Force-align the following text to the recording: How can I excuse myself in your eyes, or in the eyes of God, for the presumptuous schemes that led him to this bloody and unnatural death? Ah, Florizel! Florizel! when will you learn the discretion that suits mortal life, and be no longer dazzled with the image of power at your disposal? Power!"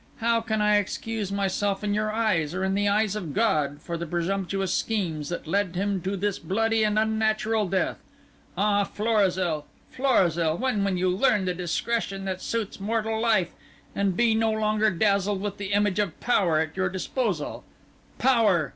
How 0.17 0.41
can 0.41 0.63
I 0.63 0.77
excuse 0.77 1.31
myself 1.31 1.83
in 1.83 1.93
your 1.93 2.11
eyes, 2.11 2.55
or 2.55 2.63
in 2.63 2.73
the 2.73 2.87
eyes 2.87 3.15
of 3.15 3.35
God, 3.35 3.83
for 3.83 3.97
the 3.97 4.07
presumptuous 4.07 4.73
schemes 4.73 5.29
that 5.29 5.45
led 5.45 5.75
him 5.75 6.01
to 6.01 6.17
this 6.17 6.39
bloody 6.39 6.83
and 6.83 6.97
unnatural 6.97 7.67
death? 7.67 7.99
Ah, 8.57 8.83
Florizel! 8.83 9.67
Florizel! 9.91 10.57
when 10.57 10.83
will 10.83 10.97
you 10.97 11.09
learn 11.11 11.45
the 11.45 11.53
discretion 11.53 12.25
that 12.25 12.41
suits 12.41 12.79
mortal 12.79 13.19
life, 13.19 13.51
and 13.95 14.17
be 14.17 14.33
no 14.33 14.49
longer 14.49 14.89
dazzled 14.89 15.39
with 15.39 15.57
the 15.57 15.71
image 15.71 15.99
of 15.99 16.19
power 16.19 16.57
at 16.59 16.75
your 16.75 16.89
disposal? 16.89 17.63
Power!" 18.17 18.69